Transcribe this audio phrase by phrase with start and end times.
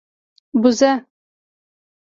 [0.53, 0.91] 🐐 بزه